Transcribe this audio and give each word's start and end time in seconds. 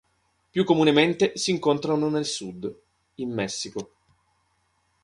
Più 0.49 0.63
comunemente 0.63 1.37
si 1.37 1.51
incontrano 1.51 2.09
nel 2.09 2.25
sud, 2.25 2.75
in 3.17 3.31
Messico. 3.31 3.93